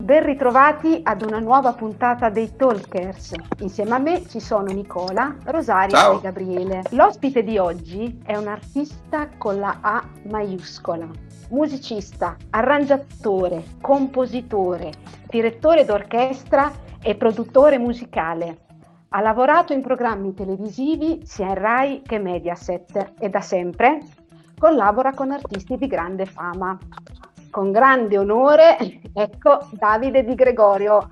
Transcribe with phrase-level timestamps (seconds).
[0.00, 3.34] Ben ritrovati ad una nuova puntata dei Talkers.
[3.58, 6.16] Insieme a me ci sono Nicola, Rosaria Ciao.
[6.16, 6.82] e Gabriele.
[6.92, 11.06] L'ospite di oggi è un artista con la A maiuscola.
[11.50, 14.90] Musicista, arrangiatore, compositore,
[15.28, 16.72] direttore d'orchestra
[17.02, 18.56] e produttore musicale.
[19.10, 23.98] Ha lavorato in programmi televisivi sia in Rai che Mediaset e da sempre
[24.58, 26.78] collabora con artisti di grande fama.
[27.50, 28.76] Con grande onore,
[29.12, 31.08] ecco Davide Di Gregorio.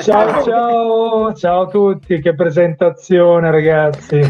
[0.00, 4.20] Ciao, ciao, ciao a tutti, che presentazione ragazzi.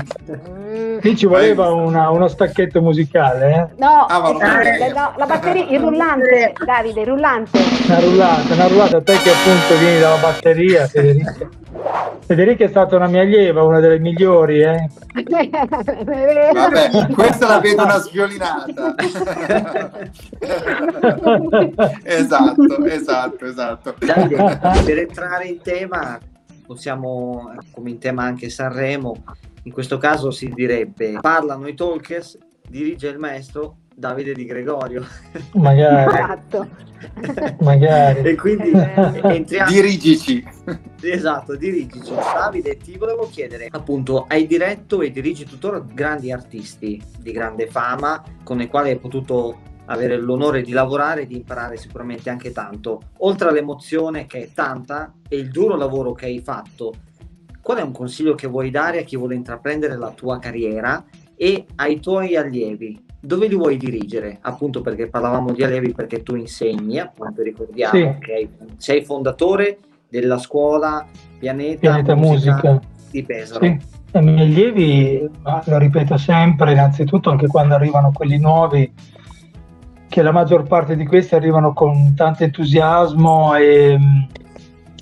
[1.00, 3.74] Qui ci voleva una- uno stacchetto musicale, eh?
[3.78, 4.94] No, Ah, sapevo.
[4.94, 7.58] no, la batteria, il rullante, Davide, il rullante.
[7.86, 11.48] Una rullata, una rullata, te che appunto vieni dalla batteria, Federica.
[12.20, 14.88] Federica è stata una mia allieva, una delle migliori, eh?
[16.52, 18.94] Vabbè, questa la vedo una sviolinata.
[22.02, 23.94] esatto, esatto, esatto.
[23.98, 26.18] Davide, per entrare in tema,
[26.66, 29.22] possiamo, come in tema anche Sanremo,
[29.62, 35.04] in questo caso si direbbe parlano i talkers, dirige il maestro Davide Di Gregorio.
[35.54, 36.68] Magari, Esatto.
[37.60, 38.20] magari.
[38.20, 39.20] e quindi Eh.
[39.24, 39.70] entriamo.
[39.70, 40.44] Dirigici.
[41.00, 42.12] Esatto, dirigici.
[42.14, 48.22] Davide, ti volevo chiedere, appunto, hai diretto e dirigi tuttora grandi artisti di grande fama
[48.42, 53.00] con i quali hai potuto avere l'onore di lavorare e di imparare sicuramente anche tanto.
[53.18, 56.92] Oltre all'emozione che è tanta e il duro lavoro che hai fatto,
[57.62, 61.02] qual è un consiglio che vuoi dare a chi vuole intraprendere la tua carriera
[61.36, 63.04] e ai tuoi allievi?
[63.18, 64.38] Dove li vuoi dirigere?
[64.42, 68.16] Appunto perché parlavamo di allievi perché tu insegni, appunto ricordiamo Sì.
[68.20, 69.78] che sei fondatore
[70.08, 71.04] della scuola
[71.38, 72.80] Pianeta, Pianeta Musica.
[73.10, 73.64] di Pesaro.
[73.64, 73.94] Sì.
[74.12, 78.90] I miei allievi, lo ripeto sempre, innanzitutto anche quando arrivano quelli nuovi,
[80.08, 83.98] che la maggior parte di questi arrivano con tanto entusiasmo e,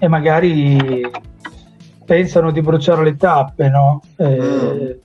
[0.00, 1.08] e magari
[2.04, 4.00] pensano di bruciare le tappe, no?
[4.16, 5.00] Eh,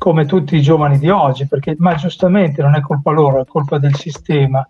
[0.00, 3.76] come tutti i giovani di oggi, perché ma giustamente non è colpa loro, è colpa
[3.76, 4.66] del sistema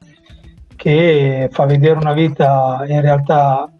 [0.74, 3.70] che fa vedere una vita in realtà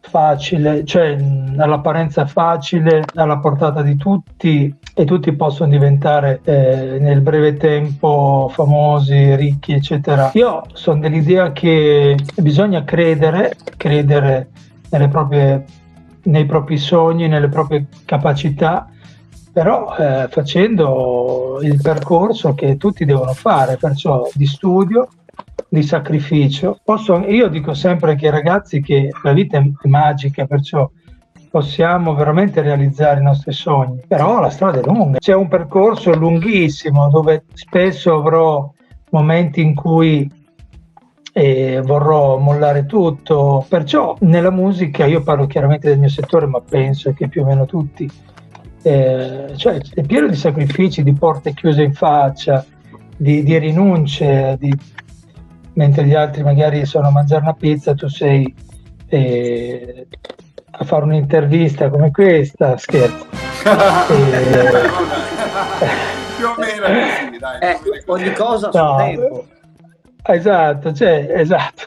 [0.00, 1.14] facile, cioè
[1.58, 9.36] all'apparenza facile, alla portata di tutti e tutti possono diventare eh, nel breve tempo famosi,
[9.36, 10.30] ricchi, eccetera.
[10.32, 14.48] Io sono dell'idea che bisogna credere, credere
[15.10, 15.66] proprie,
[16.22, 18.88] nei propri sogni, nelle proprie capacità,
[19.58, 25.08] però eh, facendo il percorso che tutti devono fare, perciò di studio,
[25.68, 26.78] di sacrificio.
[26.84, 30.88] Posso- io dico sempre che ragazzi che la vita è magica, perciò
[31.50, 37.08] possiamo veramente realizzare i nostri sogni, però la strada è lunga, c'è un percorso lunghissimo
[37.10, 38.70] dove spesso avrò
[39.10, 40.30] momenti in cui
[41.32, 47.12] eh, vorrò mollare tutto, perciò nella musica io parlo chiaramente del mio settore, ma penso
[47.12, 48.08] che più o meno tutti,
[48.82, 52.64] eh, cioè è pieno di sacrifici, di porte chiuse in faccia,
[53.16, 54.76] di, di rinunce, di-
[55.74, 58.52] mentre gli altri magari sono a mangiare una pizza, tu sei
[59.08, 60.06] eh,
[60.70, 63.26] a fare un'intervista come questa, scherzo.
[66.36, 67.58] Più o meno così, dai.
[67.60, 68.22] Eh, più o meno è così.
[68.24, 69.46] ogni cosa a suo No, tempo.
[70.22, 71.84] Esatto, cioè, esatto.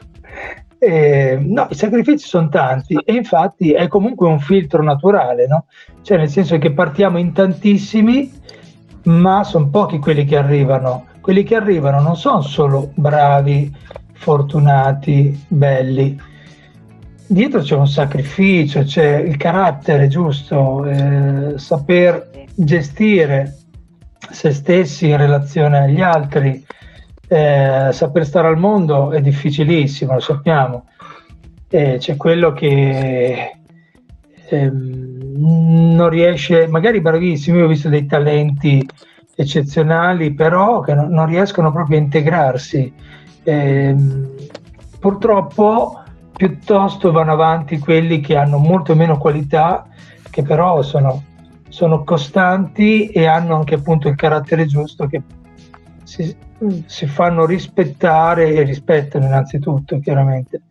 [0.84, 5.66] Eh, no, i sacrifici sono tanti e infatti è comunque un filtro naturale, no?
[6.02, 8.32] Cioè nel senso che partiamo in tantissimi,
[9.04, 11.06] ma sono pochi quelli che arrivano.
[11.20, 13.72] Quelli che arrivano non sono solo bravi,
[14.14, 16.20] fortunati, belli.
[17.28, 23.56] Dietro c'è un sacrificio, c'è il carattere giusto, eh, saper gestire
[24.32, 26.66] se stessi in relazione agli altri,
[27.32, 30.84] eh, saper stare al mondo è difficilissimo, lo sappiamo.
[31.66, 33.56] Eh, c'è quello che
[34.50, 38.86] ehm, non riesce, magari bravissimo, io ho visto dei talenti
[39.34, 42.92] eccezionali, però che non, non riescono proprio a integrarsi.
[43.44, 44.34] Ehm,
[45.00, 46.02] purtroppo
[46.36, 49.86] piuttosto vanno avanti quelli che hanno molto meno qualità,
[50.28, 51.22] che però sono,
[51.70, 55.22] sono costanti e hanno anche appunto il carattere giusto che
[56.02, 56.34] si,
[56.86, 60.62] si fanno rispettare e rispettano innanzitutto, chiaramente.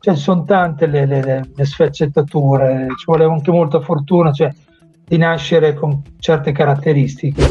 [0.00, 4.52] Cioè, sono tante le, le- le- sfaccettature, ci vuole anche molta fortuna, cioè
[5.04, 7.42] di nascere con certe caratteristiche.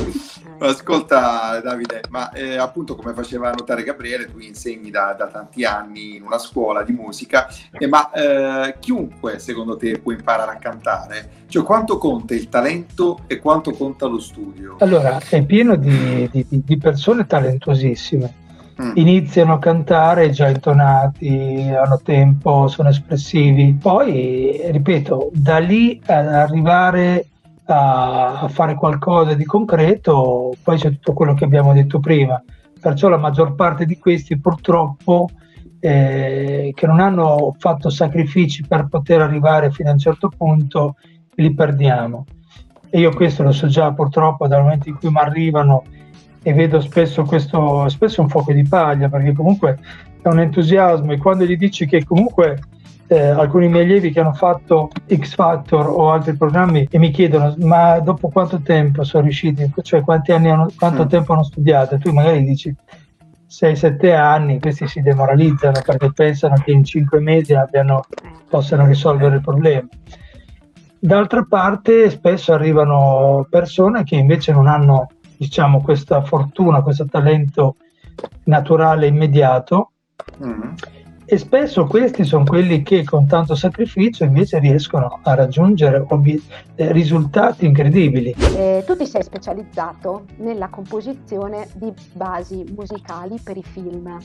[0.60, 6.16] Ascolta Davide, ma eh, appunto come faceva notare Gabriele, tu insegni da, da tanti anni
[6.16, 11.30] in una scuola di musica, eh, ma eh, chiunque secondo te può imparare a cantare?
[11.48, 14.76] Cioè quanto conta il talento e quanto conta lo studio?
[14.80, 18.34] Allora, è pieno di, di- di persone talentuosissime,
[18.82, 18.92] mm.
[18.96, 23.78] iniziano a cantare già intonati, hanno tempo, sono espressivi.
[23.80, 27.28] Poi, ripeto, da lì ad arrivare
[27.68, 32.42] a, a fare qualcosa di concreto, poi c'è tutto quello che abbiamo detto prima.
[32.80, 35.30] Perciò la maggior parte di questi purtroppo
[35.80, 40.96] eh, che non hanno fatto sacrifici per poter arrivare fino a un certo punto,
[41.36, 42.26] li perdiamo.
[42.90, 45.84] E io questo lo so già purtroppo dal momento in cui mi arrivano
[46.42, 49.78] e vedo spesso questo, spesso un fuoco di paglia, perché comunque
[50.22, 52.60] è un entusiasmo e quando gli dici che comunque
[53.08, 57.56] eh, alcuni miei allievi che hanno fatto X Factor o altri programmi e mi chiedono
[57.60, 61.08] ma dopo quanto tempo sono riusciti, cioè quanti anni hanno, quanto mm.
[61.08, 62.76] tempo hanno studiato e tu magari dici
[63.50, 68.04] 6-7 anni, questi si demoralizzano perché pensano che in 5 mesi abbiano,
[68.50, 69.88] possano risolvere il problema.
[71.00, 75.08] D'altra parte spesso arrivano persone che invece non hanno
[75.38, 77.78] diciamo, questa fortuna, questo talento
[78.46, 79.92] naturale immediato
[80.44, 80.74] mm.
[81.30, 86.42] E spesso questi sono quelli che con tanto sacrificio invece riescono a raggiungere obi-
[86.76, 88.34] eh, risultati incredibili.
[88.56, 94.18] Eh, tu ti sei specializzato nella composizione di basi musicali per i film.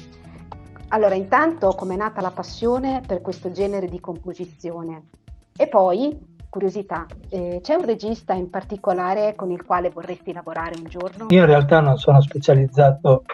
[0.88, 5.08] Allora, intanto come è nata la passione per questo genere di composizione?
[5.56, 6.16] E poi
[6.48, 11.26] curiosità, eh, c'è un regista in particolare con il quale vorresti lavorare un giorno?
[11.30, 13.24] Io in realtà non sono specializzato,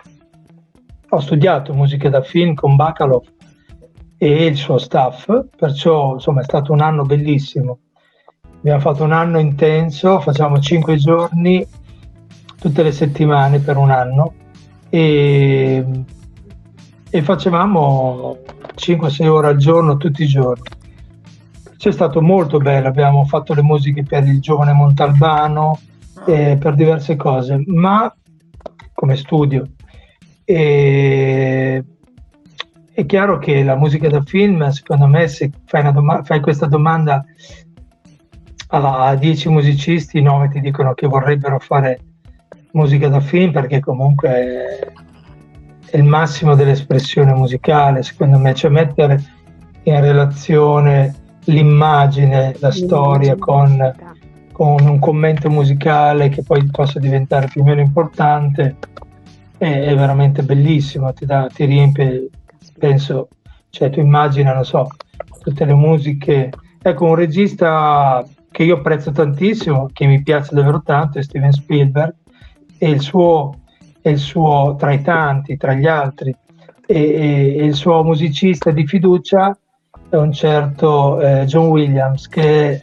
[1.10, 3.36] ho studiato musica da film con Bacalov
[4.18, 7.78] e il suo staff, perciò insomma è stato un anno bellissimo.
[8.58, 11.64] Abbiamo fatto un anno intenso, facciamo cinque giorni
[12.58, 14.34] tutte le settimane per un anno
[14.90, 15.84] e,
[17.08, 18.38] e facevamo
[18.74, 20.76] 5-6 ore al giorno tutti i giorni
[21.78, 25.78] c'è stato molto bello, abbiamo fatto le musiche per il giovane Montalbano,
[26.26, 28.12] eh, per diverse cose, ma
[28.92, 29.64] come studio.
[30.44, 31.84] E,
[32.98, 37.24] è chiaro che la musica da film, secondo me, se fai, doma- fai questa domanda
[38.70, 42.00] a 10 musicisti, 9 ti dicono che vorrebbero fare
[42.72, 49.22] musica da film perché comunque è, il massimo dell'espressione musicale, secondo me, cioè mettere
[49.84, 51.14] in relazione
[51.44, 53.94] l'immagine, la storia con,
[54.50, 58.74] con, un commento musicale che poi possa diventare più o meno importante
[59.56, 62.28] è, è veramente bellissimo, ti, dà, ti riempie,
[62.78, 63.28] penso,
[63.70, 64.86] cioè tu immagina, non so,
[65.42, 66.50] tutte le musiche.
[66.80, 72.14] Ecco, un regista che io apprezzo tantissimo, che mi piace davvero tanto, è Steven Spielberg,
[72.78, 73.54] e il suo,
[74.00, 76.34] è il suo tra i tanti, tra gli altri,
[76.86, 79.56] e, e il suo musicista di fiducia
[80.08, 82.80] è un certo eh, John Williams che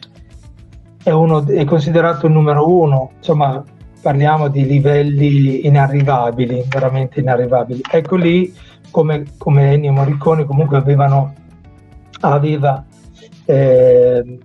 [1.02, 3.64] è, uno, è considerato il numero uno, insomma
[4.00, 7.80] parliamo di livelli inarrivabili, veramente inarrivabili.
[7.90, 8.54] Ecco lì
[8.90, 11.34] come, come Ennio Morricone comunque avevano,
[12.20, 12.84] aveva
[13.44, 14.38] eh,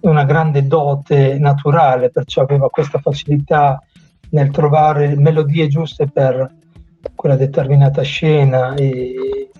[0.00, 3.82] una grande dote naturale, perciò aveva questa facilità
[4.30, 6.54] nel trovare melodie giuste per
[7.14, 9.50] quella determinata scena e,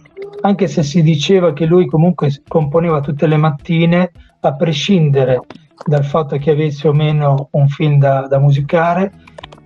[0.43, 4.11] anche se si diceva che lui comunque componeva tutte le mattine,
[4.41, 5.41] a prescindere
[5.85, 9.13] dal fatto che avesse o meno un film da, da musicare,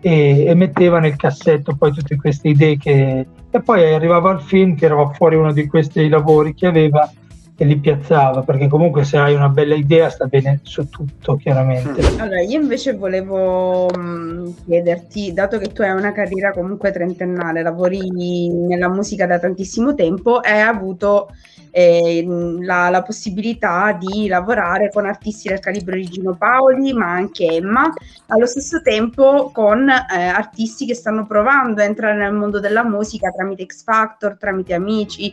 [0.01, 3.27] e, e, metteva nel cassetto poi tutte queste idee che...
[3.55, 7.09] E poi arrivava al film, era fuori uno di questi lavori che aveva
[7.57, 12.03] e li piazzava, perché comunque se hai una bella idea sta bene su tutto, chiaramente.
[12.03, 12.19] Mm.
[12.19, 18.51] Allora, io invece volevo mm, chiederti, dato che tu hai una carriera comunque trentennale, lavori
[18.51, 21.29] nella musica da tantissimo tempo, hai avuto
[21.77, 22.25] eh,
[22.61, 27.93] la, la, possibilità di lavorare con artisti del calibro di Gino Paoli, ma anche Emma,
[28.29, 33.31] allo stesso tempo con eh, artisti che stanno provando a entrare nel mondo della musica
[33.31, 35.33] tramite X Factor, tramite amici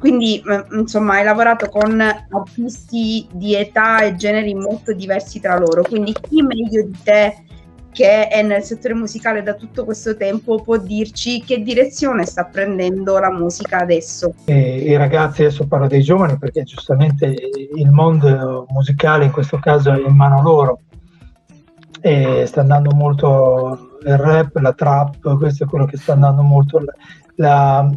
[0.00, 0.42] quindi,
[0.72, 5.82] insomma, hai lavorato con artisti di età e generi molto diversi tra loro.
[5.82, 7.44] Quindi, chi meglio di te,
[7.92, 13.18] che è nel settore musicale da tutto questo tempo, può dirci che direzione sta prendendo
[13.18, 14.34] la musica adesso?
[14.46, 17.34] I ragazzi, adesso parlo dei giovani perché giustamente
[17.74, 20.80] il mondo musicale in questo caso è in mano loro.
[22.00, 26.82] E sta andando molto il rap, la trap, questo è quello che sta andando molto.
[27.36, 27.90] La,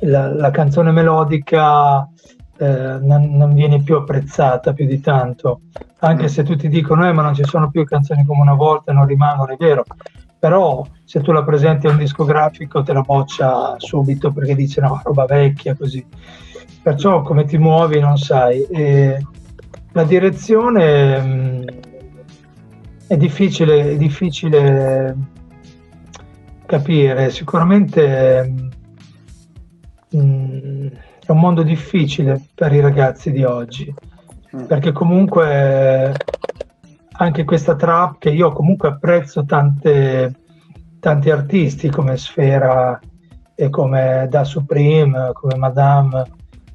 [0.00, 2.08] la, la canzone melodica
[2.58, 5.60] eh, non, non, viene più apprezzata più di tanto,
[6.00, 6.26] anche mm.
[6.26, 9.52] se tutti dicono eh, ma non ci sono più canzoni come una volta, non rimangono,
[9.52, 9.84] è vero,
[10.38, 15.00] però se tu la presenti a un discografico te la boccia subito perché dice no,
[15.02, 16.04] roba vecchia così.
[16.82, 18.62] Perciò come ti muovi non sai.
[18.64, 19.24] E
[19.92, 21.62] la direzione mh, mm,
[23.08, 25.16] è difficile, è difficile
[26.66, 28.70] capire, sicuramente...
[30.10, 30.55] Mh, mm,
[31.26, 33.92] è un mondo difficile per i ragazzi di oggi,
[34.56, 34.64] mm.
[34.66, 36.14] perché comunque
[37.18, 40.34] anche questa trap che io comunque apprezzo tante,
[41.00, 42.98] tanti artisti come Sfera
[43.54, 46.22] e come Da Supreme, come Madame,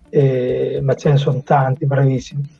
[0.10, 2.60] e, ma ce ne sono tanti bravissimi.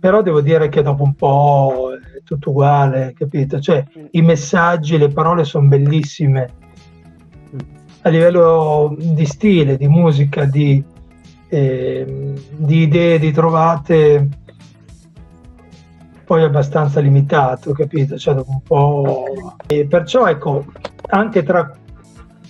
[0.00, 3.60] Però devo dire che dopo un po' è tutto uguale, capito?
[3.60, 6.48] Cioè i messaggi, le parole sono bellissime.
[8.02, 10.82] A livello di stile, di musica, di,
[11.50, 14.28] eh, di idee, di trovate,
[16.24, 18.16] poi è abbastanza limitato, capito?
[18.16, 19.24] Cioè un po'...
[19.66, 20.66] E perciò ecco,
[21.08, 21.76] anche tra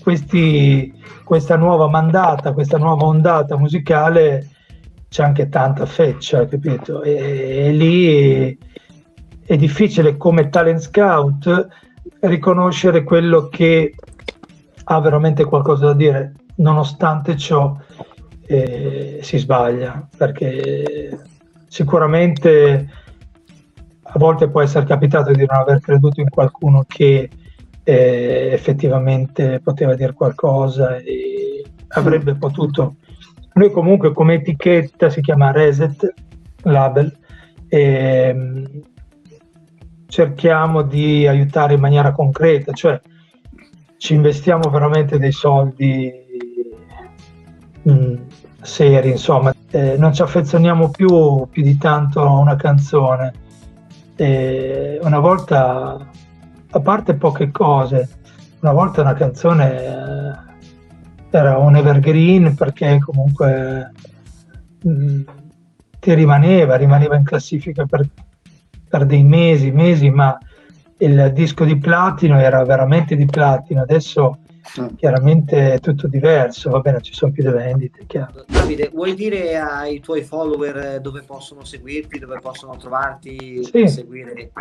[0.02, 0.92] questi,
[1.24, 4.48] questa nuova mandata, questa nuova ondata musicale
[5.08, 7.02] c'è anche tanta feccia, capito?
[7.02, 8.58] E, e lì
[9.44, 11.68] è difficile come talent scout
[12.20, 13.94] riconoscere quello che
[14.84, 17.74] ha veramente qualcosa da dire, nonostante ciò
[18.50, 21.16] eh, si sbaglia, perché
[21.68, 22.88] sicuramente
[24.02, 27.30] a volte può essere capitato di non aver creduto in qualcuno che
[27.84, 32.96] eh, effettivamente poteva dire qualcosa e avrebbe potuto.
[33.52, 36.12] Noi comunque come etichetta si chiama Reset
[36.62, 37.16] Label
[37.68, 38.64] e mm,
[40.08, 43.00] cerchiamo di aiutare in maniera concreta, cioè
[43.96, 46.19] ci investiamo veramente dei soldi
[47.88, 48.14] mm,
[48.60, 53.32] seri, insomma, eh, non ci affezioniamo più, più di tanto a una canzone
[54.16, 56.06] e una volta,
[56.70, 58.08] a parte poche cose,
[58.60, 60.50] una volta una canzone eh,
[61.30, 63.92] era un evergreen perché comunque
[64.82, 65.20] mh, mm,
[65.98, 68.06] ti rimaneva, rimaneva in classifica per,
[68.88, 70.36] per dei mesi, mesi, ma
[70.98, 73.82] il disco di platino era veramente di platino.
[73.82, 74.38] Adesso.
[74.96, 78.44] Chiaramente è tutto diverso, va bene, ci sono più le vendite, chiaro.
[78.46, 83.88] Davide, vuoi dire ai tuoi follower dove possono seguirti, dove possono trovarti sì.
[83.88, 84.52] seguire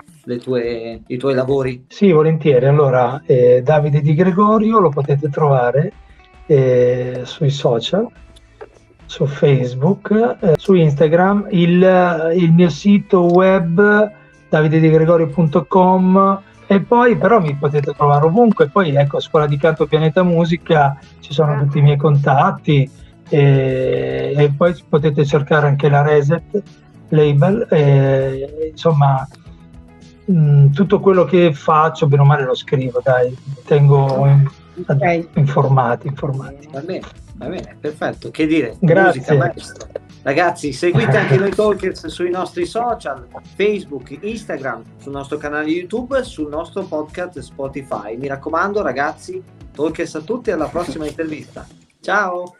[0.42, 1.86] tue, i tuoi lavori?
[1.88, 2.66] Sì, volentieri.
[2.66, 5.92] Allora, eh, Davide Di Gregorio lo potete trovare
[6.46, 8.08] eh, sui social,
[9.06, 14.12] su Facebook, eh, su Instagram, il, il mio sito web
[14.50, 16.42] davidedigregorio.com
[16.72, 21.00] e poi però mi potete trovare ovunque, poi ecco a Scuola di Canto Pianeta Musica
[21.20, 22.88] ci sono tutti i miei contatti
[23.28, 26.62] e, e poi potete cercare anche la Reset
[27.08, 29.28] Label, e, insomma
[30.26, 33.36] mh, mm, tutto quello che faccio bene o male lo scrivo, dai,
[33.66, 34.48] tengo in,
[34.86, 35.28] okay.
[35.34, 36.70] informati, informati.
[36.72, 37.02] Va bene,
[37.34, 39.22] va bene, perfetto, che dire, Grazie.
[39.22, 39.99] musica maestro.
[40.22, 46.50] Ragazzi, seguite anche noi Talkers sui nostri social, Facebook, Instagram, sul nostro canale YouTube, sul
[46.50, 48.18] nostro podcast Spotify.
[48.18, 51.66] Mi raccomando, ragazzi, Talkers a tutti alla prossima intervista.
[52.02, 52.56] Ciao!